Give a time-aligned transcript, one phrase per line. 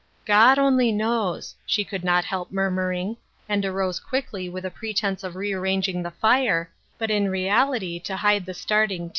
[0.25, 3.17] "God only knows," she could not help murmuring,
[3.47, 8.47] and arose quickly with a pretense of rearranging the fire, but in reality to hide
[8.47, 9.09] the starting tears.